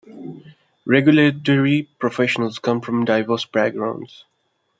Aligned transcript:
Regulatory 0.87 1.87
professionals 1.99 2.57
come 2.57 2.81
from 2.81 3.05
diverse 3.05 3.45
backgrounds. 3.45 4.25